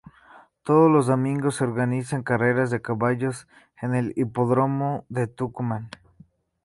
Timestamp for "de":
2.71-2.81, 5.09-5.27